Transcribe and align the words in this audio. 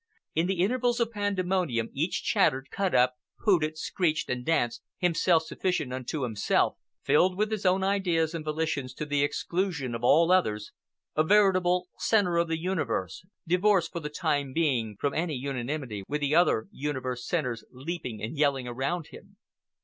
In 0.33 0.47
the 0.47 0.61
intervals 0.63 0.99
of 0.99 1.11
pandemonium, 1.11 1.89
each 1.93 2.23
chattered, 2.23 2.71
cut 2.71 2.95
up, 2.95 3.17
hooted, 3.41 3.77
screeched, 3.77 4.31
and 4.31 4.43
danced, 4.43 4.81
himself 4.97 5.43
sufficient 5.43 5.93
unto 5.93 6.23
himself, 6.23 6.75
filled 7.03 7.37
with 7.37 7.51
his 7.51 7.67
own 7.67 7.83
ideas 7.83 8.33
and 8.33 8.43
volitions 8.43 8.95
to 8.95 9.05
the 9.05 9.23
exclusion 9.23 9.93
of 9.93 10.03
all 10.03 10.31
others, 10.31 10.71
a 11.15 11.23
veritable 11.23 11.87
centre 11.99 12.37
of 12.37 12.47
the 12.47 12.57
universe, 12.59 13.23
divorced 13.47 13.91
for 13.91 13.99
the 13.99 14.09
time 14.09 14.53
being 14.53 14.97
from 14.99 15.13
any 15.13 15.35
unanimity 15.35 16.01
with 16.07 16.21
the 16.21 16.33
other 16.33 16.67
universe 16.71 17.23
centres 17.23 17.63
leaping 17.69 18.23
and 18.23 18.35
yelling 18.35 18.67
around 18.67 19.09
him. 19.11 19.37